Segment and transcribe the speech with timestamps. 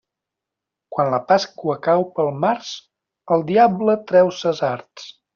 [0.95, 2.71] Quan la Pasqua cau pel març,
[3.35, 5.07] el diable treu ses arts.